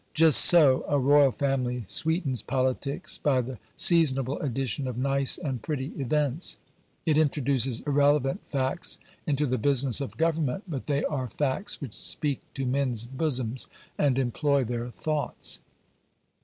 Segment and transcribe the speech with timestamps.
[0.15, 5.89] Just so a royal family sweetens politics by the seasonable addition of nice and pretty
[5.89, 6.57] events.
[7.05, 12.39] It introduces irrelevant facts into the business of government, but they are facts which speak
[12.55, 15.59] to "men's bosoms" and employ their thoughts.